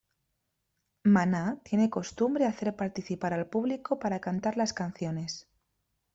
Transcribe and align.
Maná 1.03 1.59
tiene 1.63 1.91
costumbre 1.91 2.47
hacer 2.47 2.75
participar 2.75 3.33
al 3.35 3.45
público 3.45 3.99
para 3.99 4.19
cantar 4.19 4.57
las 4.57 4.73
canciones. 4.73 5.47